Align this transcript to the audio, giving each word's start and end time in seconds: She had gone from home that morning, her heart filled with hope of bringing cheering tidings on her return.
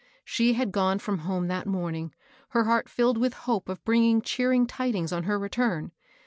She 0.25 0.53
had 0.53 0.71
gone 0.71 0.97
from 0.97 1.19
home 1.19 1.47
that 1.49 1.67
morning, 1.67 2.15
her 2.49 2.63
heart 2.63 2.89
filled 2.89 3.19
with 3.19 3.35
hope 3.45 3.69
of 3.69 3.85
bringing 3.85 4.23
cheering 4.23 4.65
tidings 4.65 5.13
on 5.13 5.25
her 5.25 5.37
return. 5.37 5.91